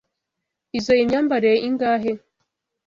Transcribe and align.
Izoi 0.77 1.07
myambarire 1.07 1.53
ingahe? 1.67 2.11